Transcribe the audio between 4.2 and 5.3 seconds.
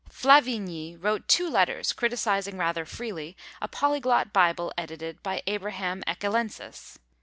Bible edited